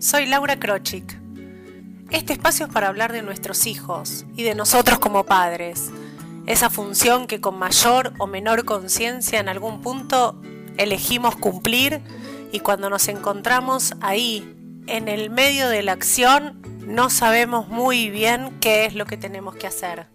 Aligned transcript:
Soy 0.00 0.24
Laura 0.24 0.58
Krochik. 0.58 1.20
Este 2.10 2.32
espacio 2.32 2.64
es 2.64 2.72
para 2.72 2.88
hablar 2.88 3.12
de 3.12 3.20
nuestros 3.20 3.66
hijos 3.66 4.24
y 4.34 4.44
de 4.44 4.54
nosotros 4.54 4.98
como 4.98 5.26
padres, 5.26 5.90
esa 6.46 6.70
función 6.70 7.26
que 7.26 7.42
con 7.42 7.58
mayor 7.58 8.14
o 8.16 8.26
menor 8.26 8.64
conciencia 8.64 9.40
en 9.40 9.50
algún 9.50 9.82
punto 9.82 10.40
elegimos 10.78 11.36
cumplir 11.36 12.00
y 12.50 12.60
cuando 12.60 12.88
nos 12.88 13.08
encontramos 13.08 13.94
ahí, 14.00 14.56
en 14.86 15.06
el 15.06 15.28
medio 15.28 15.68
de 15.68 15.82
la 15.82 15.92
acción, 15.92 16.62
no 16.86 17.10
sabemos 17.10 17.68
muy 17.68 18.08
bien 18.08 18.58
qué 18.58 18.86
es 18.86 18.94
lo 18.94 19.04
que 19.04 19.18
tenemos 19.18 19.54
que 19.54 19.66
hacer. 19.66 20.06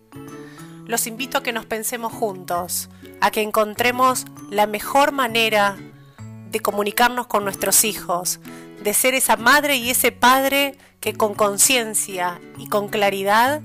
Los 0.88 1.05
invito 1.05 1.38
a 1.38 1.43
que 1.43 1.54
nos 1.54 1.67
pensemos 1.67 2.11
juntos, 2.11 2.89
a 3.21 3.29
que 3.29 3.43
encontremos 3.43 4.25
la 4.49 4.65
mejor 4.65 5.11
manera 5.11 5.77
de 6.49 6.59
comunicarnos 6.59 7.27
con 7.27 7.43
nuestros 7.43 7.83
hijos, 7.83 8.39
de 8.86 8.93
ser 8.93 9.15
esa 9.15 9.35
madre 9.35 9.77
y 9.77 9.89
ese 9.89 10.12
padre 10.12 10.77
que 10.99 11.16
con 11.16 11.34
conciencia 11.34 12.39
y 12.55 12.70
con 12.70 12.88
claridad 12.88 13.63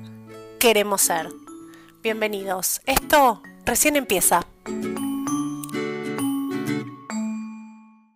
queremos 0.59 1.03
ser. 1.03 1.29
Bienvenidos. 2.01 2.81
Esto 2.87 3.43
recién 3.67 3.97
empieza. 3.97 4.47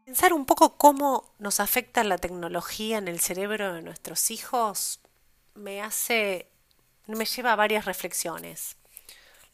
Pensar 0.07 0.33
un 0.33 0.47
poco 0.47 0.79
cómo 0.79 1.35
nos 1.39 1.61
afecta 1.61 2.05
la 2.05 2.17
tecnología 2.17 2.97
en 2.97 3.09
el 3.09 3.21
cerebro 3.21 3.75
de 3.75 3.83
nuestros 3.83 4.31
hijos 4.31 5.01
me 5.53 5.83
hace 5.83 6.49
me 7.07 7.27
lleva 7.27 7.53
a 7.53 7.57
varias 7.57 7.85
reflexiones. 7.85 8.79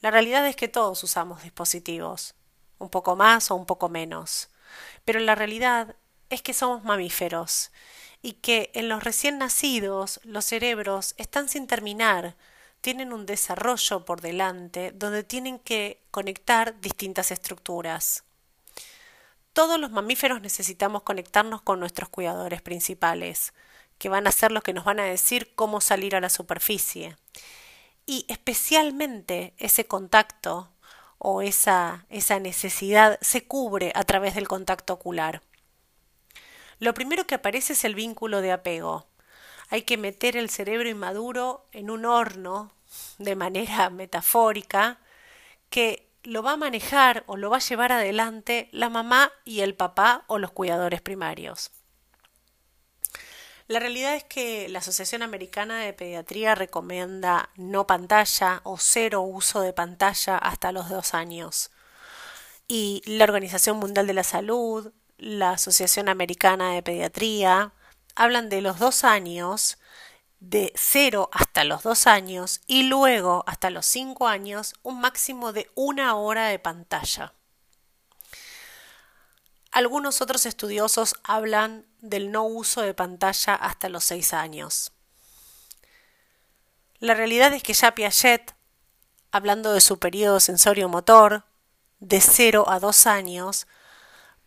La 0.02 0.12
realidad 0.12 0.46
es 0.46 0.54
que 0.54 0.68
todos 0.68 1.02
usamos 1.02 1.42
dispositivos, 1.42 2.36
un 2.78 2.90
poco 2.90 3.16
más 3.16 3.50
o 3.50 3.56
un 3.56 3.66
poco 3.66 3.88
menos. 3.88 4.50
Pero 5.04 5.18
la 5.18 5.34
realidad 5.34 5.96
es 6.30 6.42
que 6.42 6.54
somos 6.54 6.84
mamíferos 6.84 7.70
y 8.22 8.34
que 8.34 8.70
en 8.74 8.88
los 8.88 9.02
recién 9.02 9.38
nacidos 9.38 10.20
los 10.24 10.44
cerebros 10.44 11.14
están 11.18 11.48
sin 11.48 11.66
terminar, 11.66 12.36
tienen 12.80 13.12
un 13.12 13.26
desarrollo 13.26 14.04
por 14.04 14.20
delante 14.20 14.92
donde 14.92 15.24
tienen 15.24 15.58
que 15.58 16.02
conectar 16.10 16.80
distintas 16.80 17.30
estructuras. 17.30 18.24
Todos 19.52 19.78
los 19.80 19.90
mamíferos 19.90 20.40
necesitamos 20.40 21.02
conectarnos 21.02 21.60
con 21.62 21.80
nuestros 21.80 22.08
cuidadores 22.08 22.62
principales, 22.62 23.52
que 23.98 24.08
van 24.08 24.26
a 24.26 24.32
ser 24.32 24.52
los 24.52 24.62
que 24.62 24.72
nos 24.72 24.84
van 24.84 25.00
a 25.00 25.04
decir 25.04 25.54
cómo 25.54 25.80
salir 25.80 26.16
a 26.16 26.20
la 26.20 26.30
superficie. 26.30 27.16
Y 28.06 28.24
especialmente 28.28 29.52
ese 29.58 29.86
contacto 29.86 30.70
o 31.18 31.42
esa, 31.42 32.06
esa 32.08 32.38
necesidad 32.38 33.18
se 33.20 33.46
cubre 33.46 33.92
a 33.94 34.04
través 34.04 34.34
del 34.34 34.48
contacto 34.48 34.94
ocular. 34.94 35.42
Lo 36.80 36.94
primero 36.94 37.26
que 37.26 37.36
aparece 37.36 37.74
es 37.74 37.84
el 37.84 37.94
vínculo 37.94 38.40
de 38.40 38.52
apego. 38.52 39.06
Hay 39.68 39.82
que 39.82 39.98
meter 39.98 40.36
el 40.36 40.50
cerebro 40.50 40.88
inmaduro 40.88 41.66
en 41.72 41.90
un 41.90 42.06
horno 42.06 42.72
de 43.18 43.36
manera 43.36 43.90
metafórica 43.90 44.98
que 45.68 46.08
lo 46.22 46.42
va 46.42 46.52
a 46.52 46.56
manejar 46.56 47.22
o 47.26 47.36
lo 47.36 47.50
va 47.50 47.58
a 47.58 47.60
llevar 47.60 47.92
adelante 47.92 48.68
la 48.72 48.88
mamá 48.88 49.30
y 49.44 49.60
el 49.60 49.74
papá 49.74 50.24
o 50.26 50.38
los 50.38 50.52
cuidadores 50.52 51.00
primarios. 51.02 51.70
La 53.68 53.78
realidad 53.78 54.16
es 54.16 54.24
que 54.24 54.68
la 54.68 54.80
Asociación 54.80 55.22
Americana 55.22 55.78
de 55.78 55.92
Pediatría 55.92 56.54
recomienda 56.54 57.50
no 57.56 57.86
pantalla 57.86 58.62
o 58.64 58.78
cero 58.78 59.20
uso 59.20 59.60
de 59.60 59.72
pantalla 59.72 60.38
hasta 60.38 60.72
los 60.72 60.88
dos 60.88 61.14
años. 61.14 61.70
Y 62.66 63.02
la 63.04 63.24
Organización 63.24 63.76
Mundial 63.76 64.08
de 64.08 64.14
la 64.14 64.24
Salud, 64.24 64.92
la 65.20 65.52
Asociación 65.52 66.08
Americana 66.08 66.72
de 66.72 66.82
Pediatría, 66.82 67.72
hablan 68.14 68.48
de 68.48 68.62
los 68.62 68.78
dos 68.78 69.04
años, 69.04 69.78
de 70.40 70.72
cero 70.74 71.28
hasta 71.32 71.64
los 71.64 71.82
dos 71.82 72.06
años 72.06 72.62
y 72.66 72.84
luego 72.84 73.44
hasta 73.46 73.68
los 73.68 73.84
cinco 73.84 74.26
años 74.26 74.74
un 74.82 75.00
máximo 75.00 75.52
de 75.52 75.70
una 75.74 76.16
hora 76.16 76.46
de 76.46 76.58
pantalla. 76.58 77.34
Algunos 79.70 80.20
otros 80.20 80.46
estudiosos 80.46 81.14
hablan 81.22 81.86
del 82.00 82.32
no 82.32 82.44
uso 82.44 82.80
de 82.80 82.94
pantalla 82.94 83.54
hasta 83.54 83.88
los 83.88 84.02
6 84.04 84.32
años. 84.32 84.92
La 86.98 87.14
realidad 87.14 87.52
es 87.52 87.62
que 87.62 87.72
ya 87.72 87.94
Piaget, 87.94 88.56
hablando 89.30 89.72
de 89.72 89.80
su 89.80 90.00
periodo 90.00 90.40
sensorio-motor, 90.40 91.44
de 92.00 92.20
0 92.20 92.64
a 92.68 92.80
2 92.80 93.06
años, 93.06 93.68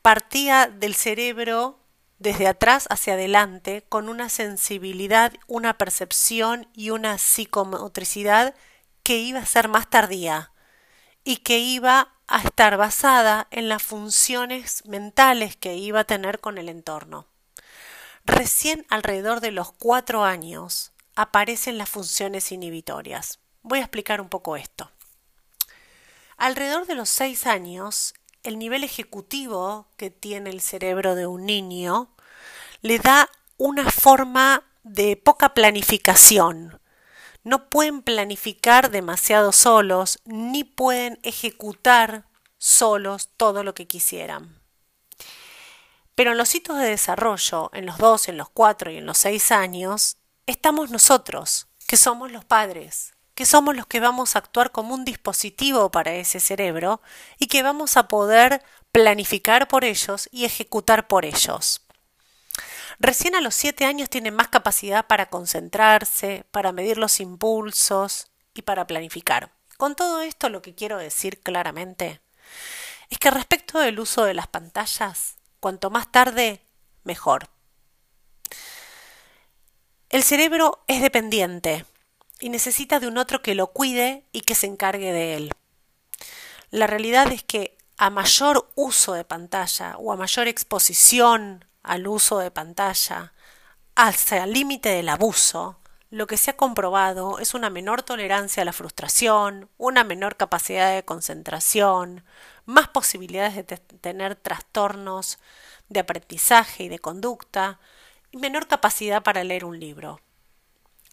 partía 0.04 0.68
del 0.68 0.94
cerebro 0.94 1.80
desde 2.20 2.46
atrás 2.48 2.88
hacia 2.90 3.14
adelante 3.14 3.84
con 3.88 4.10
una 4.10 4.30
sensibilidad, 4.30 5.34
una 5.48 5.78
percepción 5.78 6.68
y 6.74 6.92
una 6.92 7.18
psicomotricidad 7.18 8.54
que 9.02 9.18
iba 9.18 9.40
a 9.40 9.46
ser 9.46 9.70
más 9.70 9.90
tardía 9.90 10.52
y 11.24 11.38
que 11.38 11.60
iba 11.60 12.14
a 12.28 12.42
estar 12.42 12.76
basada 12.78 13.48
en 13.50 13.70
las 13.70 13.82
funciones 13.82 14.86
mentales 14.86 15.56
que 15.56 15.76
iba 15.76 16.02
a 16.02 16.06
tener 16.06 16.40
con 16.40 16.58
el 16.58 16.68
entorno. 16.68 17.26
Recién 18.26 18.86
alrededor 18.90 19.40
de 19.40 19.52
los 19.52 19.72
cuatro 19.72 20.26
años 20.26 20.92
aparecen 21.16 21.78
las 21.78 21.90
funciones 21.90 22.52
inhibitorias. 22.52 23.40
Voy 23.62 23.80
a 23.80 23.84
explicar 23.84 24.20
un 24.20 24.30
poco 24.30 24.58
esto. 24.58 24.92
Alrededor 26.36 26.88
de 26.88 26.96
los 26.96 27.08
seis 27.08 27.48
años, 27.48 28.14
el 28.44 28.60
nivel 28.60 28.84
ejecutivo 28.84 29.88
que 29.98 30.10
tiene 30.10 30.50
el 30.50 30.62
cerebro 30.62 31.16
de 31.16 31.28
un 31.28 31.46
niño 31.46 32.14
le 32.82 33.00
da 33.00 33.30
una 33.58 33.90
forma 33.90 34.64
de 34.84 35.16
poca 35.16 35.54
planificación, 35.54 36.80
no 37.44 37.70
pueden 37.70 38.02
planificar 38.02 38.90
demasiado 38.90 39.52
solos, 39.52 40.20
ni 40.26 40.64
pueden 40.64 41.20
ejecutar 41.24 42.26
solos 42.58 43.30
todo 43.36 43.64
lo 43.64 43.74
que 43.74 43.88
quisieran. 43.88 44.62
Pero 46.16 46.32
en 46.32 46.38
los 46.38 46.54
hitos 46.56 46.78
de 46.78 46.86
desarrollo, 46.86 47.70
en 47.74 47.86
los 47.86 47.98
dos, 47.98 48.30
en 48.30 48.38
los 48.38 48.50
cuatro 48.50 48.92
y 48.92 48.98
en 48.98 49.06
los 49.06 49.18
seis 49.18 49.52
años, 49.52 50.18
estamos 50.46 50.92
nosotros, 50.92 51.68
que 51.88 51.98
somos 51.98 52.32
los 52.32 52.46
padres, 52.46 53.14
que 53.36 53.46
somos 53.46 53.76
los 53.76 53.88
que 53.88 54.00
vamos 54.00 54.36
a 54.36 54.40
actuar 54.40 54.72
como 54.72 54.94
un 54.94 55.06
dispositivo 55.06 55.92
para 55.92 56.14
ese 56.14 56.40
cerebro 56.40 57.02
y 57.38 57.48
que 57.48 57.64
vamos 57.64 57.98
a 57.98 58.08
poder 58.08 58.64
planificar 58.92 59.68
por 59.68 59.84
ellos 59.86 60.30
y 60.32 60.46
ejecutar 60.46 61.08
por 61.08 61.26
ellos. 61.26 61.82
Recién 63.00 63.36
a 63.36 63.42
los 63.42 63.56
siete 63.56 63.86
años 63.86 64.10
tienen 64.10 64.36
más 64.36 64.50
capacidad 64.50 65.08
para 65.08 65.30
concentrarse, 65.30 66.46
para 66.52 66.72
medir 66.72 66.98
los 66.98 67.20
impulsos 67.20 68.28
y 68.54 68.62
para 68.62 68.86
planificar. 68.86 69.52
Con 69.78 69.96
todo 69.96 70.22
esto 70.22 70.50
lo 70.50 70.62
que 70.62 70.76
quiero 70.76 70.98
decir 71.00 71.42
claramente 71.42 72.22
es 73.10 73.18
que 73.18 73.32
respecto 73.32 73.80
del 73.80 74.00
uso 74.00 74.24
de 74.26 74.34
las 74.34 74.48
pantallas, 74.48 75.36
cuanto 75.60 75.90
más 75.90 76.12
tarde, 76.12 76.62
mejor. 77.04 77.50
El 80.10 80.24
cerebro 80.24 80.84
es 80.88 81.02
dependiente 81.02 81.86
y 82.40 82.50
necesita 82.50 83.00
de 83.00 83.08
un 83.08 83.18
otro 83.18 83.42
que 83.42 83.56
lo 83.56 83.68
cuide 83.68 84.26
y 84.32 84.42
que 84.42 84.56
se 84.56 84.68
encargue 84.68 85.12
de 85.12 85.36
él. 85.36 85.52
La 86.72 86.88
realidad 86.88 87.32
es 87.32 87.44
que 87.44 87.78
a 87.98 88.10
mayor 88.10 88.70
uso 88.76 89.14
de 89.14 89.24
pantalla 89.24 89.96
o 89.98 90.12
a 90.12 90.18
mayor 90.18 90.48
exposición 90.48 91.66
al 91.84 92.08
uso 92.08 92.40
de 92.40 92.52
pantalla 92.52 93.34
hasta 93.96 94.44
el 94.44 94.54
límite 94.54 94.90
del 94.90 95.10
abuso, 95.10 95.78
lo 96.10 96.28
que 96.28 96.38
se 96.38 96.52
ha 96.52 96.58
comprobado 96.58 97.40
es 97.40 97.54
una 97.54 97.70
menor 97.70 98.04
tolerancia 98.04 98.62
a 98.62 98.66
la 98.66 98.74
frustración, 98.74 99.70
una 99.78 100.04
menor 100.04 100.36
capacidad 100.36 100.94
de 100.94 101.04
concentración, 101.04 102.24
más 102.66 102.88
posibilidades 102.88 103.56
de 103.56 103.78
tener 103.78 104.36
trastornos 104.36 105.40
de 105.90 106.00
aprendizaje 106.00 106.84
y 106.84 106.90
de 106.90 107.00
conducta, 107.00 107.80
y 108.32 108.38
menor 108.38 108.68
capacidad 108.68 109.24
para 109.24 109.44
leer 109.44 109.66
un 109.66 109.80
libro. 109.80 110.20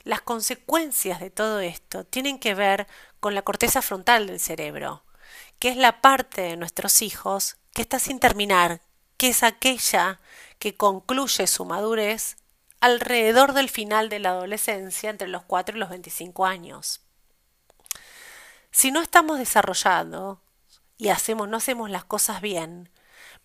Las 0.02 0.22
consecuencias 0.22 1.20
de 1.20 1.30
todo 1.30 1.60
esto 1.60 2.04
tienen 2.04 2.38
que 2.38 2.54
ver 2.54 2.86
con 3.20 3.34
la 3.34 3.42
corteza 3.42 3.82
frontal 3.82 4.26
del 4.26 4.40
cerebro, 4.40 5.04
que 5.58 5.68
es 5.68 5.76
la 5.76 6.00
parte 6.00 6.40
de 6.42 6.56
nuestros 6.56 7.02
hijos 7.02 7.56
que 7.74 7.82
está 7.82 7.98
sin 7.98 8.18
terminar, 8.18 8.80
que 9.16 9.28
es 9.28 9.42
aquella 9.42 10.20
que 10.58 10.74
concluye 10.74 11.46
su 11.46 11.64
madurez 11.64 12.36
alrededor 12.80 13.52
del 13.52 13.68
final 13.68 14.08
de 14.08 14.18
la 14.18 14.30
adolescencia, 14.30 15.10
entre 15.10 15.28
los 15.28 15.42
4 15.42 15.76
y 15.76 15.80
los 15.80 15.90
25 15.90 16.46
años. 16.46 17.02
Si 18.70 18.90
no 18.90 19.02
estamos 19.02 19.38
desarrollando 19.38 20.40
y 20.96 21.10
hacemos, 21.10 21.48
no 21.48 21.58
hacemos 21.58 21.90
las 21.90 22.04
cosas 22.04 22.40
bien, 22.40 22.88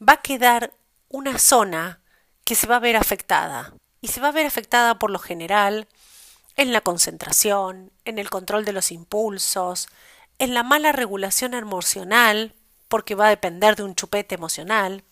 va 0.02 0.14
a 0.14 0.22
quedar 0.22 0.74
una 1.10 1.38
zona 1.38 2.02
que 2.46 2.56
se 2.56 2.68
va 2.68 2.78
a 2.78 2.80
ver 2.80 2.96
afectada. 2.96 3.74
Y 4.02 4.10
se 4.10 4.22
va 4.22 4.30
a 4.30 4.32
ver 4.32 4.46
afectada 4.46 5.00
por 5.00 5.10
lo 5.10 5.20
general 5.20 5.88
en 6.56 6.72
la 6.72 6.82
concentración, 6.82 7.92
en 8.06 8.20
el 8.20 8.30
control 8.30 8.66
de 8.66 8.74
los 8.74 8.92
impulsos, 8.92 9.90
en 10.40 10.54
la 10.54 10.64
mala 10.64 10.92
regulación 10.92 11.54
emocional, 11.54 12.54
porque 12.88 13.16
va 13.16 13.28
a 13.28 13.30
depender 13.30 13.76
de 13.76 13.84
un 13.84 13.96
chupete 13.96 14.36
emocional, 14.36 15.04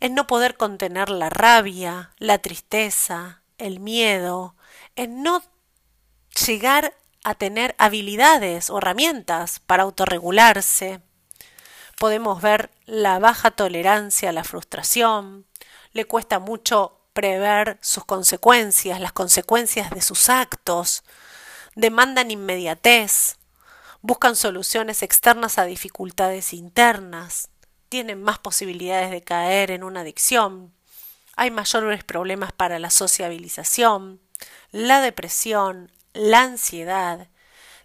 en 0.00 0.14
no 0.14 0.26
poder 0.26 0.56
contener 0.56 1.08
la 1.08 1.30
rabia, 1.30 2.10
la 2.18 2.38
tristeza, 2.38 3.42
el 3.58 3.80
miedo, 3.80 4.54
en 4.94 5.22
no 5.22 5.42
llegar 6.46 6.94
a 7.24 7.34
tener 7.34 7.74
habilidades 7.78 8.70
o 8.70 8.78
herramientas 8.78 9.60
para 9.60 9.84
autorregularse. 9.84 11.00
Podemos 11.98 12.42
ver 12.42 12.70
la 12.84 13.18
baja 13.18 13.50
tolerancia 13.50 14.28
a 14.28 14.32
la 14.32 14.44
frustración, 14.44 15.46
le 15.92 16.04
cuesta 16.04 16.38
mucho 16.38 16.95
prever 17.16 17.78
sus 17.80 18.04
consecuencias, 18.04 19.00
las 19.00 19.12
consecuencias 19.12 19.88
de 19.90 20.02
sus 20.02 20.28
actos, 20.28 21.02
demandan 21.74 22.30
inmediatez, 22.30 23.38
buscan 24.02 24.36
soluciones 24.36 25.02
externas 25.02 25.58
a 25.58 25.64
dificultades 25.64 26.52
internas, 26.52 27.48
tienen 27.88 28.22
más 28.22 28.38
posibilidades 28.38 29.10
de 29.10 29.22
caer 29.22 29.70
en 29.70 29.82
una 29.82 30.02
adicción, 30.02 30.74
hay 31.36 31.50
mayores 31.50 32.04
problemas 32.04 32.52
para 32.52 32.78
la 32.78 32.90
sociabilización, 32.90 34.20
la 34.70 35.00
depresión, 35.00 35.90
la 36.12 36.42
ansiedad, 36.42 37.28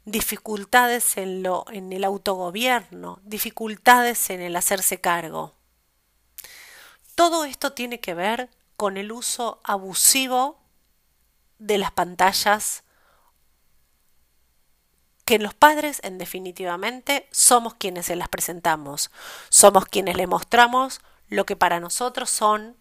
dificultades 0.04 1.16
en, 1.16 1.42
lo, 1.42 1.64
en 1.72 1.94
el 1.94 2.04
autogobierno, 2.04 3.22
dificultades 3.24 4.30
en 4.30 4.42
el 4.42 4.58
hacerse 4.58 5.00
cargo. 5.00 5.56
Todo 7.16 7.46
esto 7.46 7.72
tiene 7.72 8.02
que 8.02 8.14
ver 8.14 8.50
con 8.82 8.98
el 8.98 9.12
uso 9.12 9.62
abusivo 9.64 10.60
de 11.60 11.78
las 11.78 11.92
pantallas 11.92 12.84
que 15.24 15.38
los 15.38 15.54
padres, 15.54 16.00
en 16.02 16.18
definitivamente, 16.18 17.28
somos 17.30 17.76
quienes 17.76 18.08
se 18.08 18.16
las 18.16 18.28
presentamos, 18.28 19.12
somos 19.50 19.86
quienes 19.86 20.18
le 20.18 20.26
mostramos 20.26 21.00
lo 21.30 21.46
que 21.46 21.56
para 21.56 21.80
nosotros 21.80 22.32
son 22.32 22.76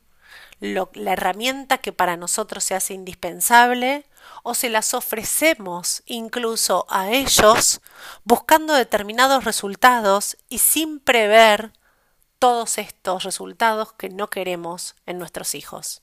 la 0.58 1.12
herramienta 1.12 1.76
que 1.76 1.93
para 1.93 2.17
nosotros 2.17 2.64
se 2.64 2.75
hace 2.75 2.94
indispensable 2.94 4.06
o 4.43 4.55
se 4.55 4.70
las 4.70 4.94
ofrecemos 4.94 6.03
incluso 6.06 6.87
a 6.88 7.11
ellos 7.11 7.82
buscando 8.25 8.73
determinados 8.73 9.44
resultados 9.44 10.38
y 10.49 10.61
sin 10.61 10.99
prever 10.99 11.75
todos 12.40 12.78
estos 12.78 13.22
resultados 13.22 13.92
que 13.92 14.08
no 14.08 14.31
queremos 14.31 14.96
en 15.04 15.19
nuestros 15.19 15.54
hijos. 15.54 16.02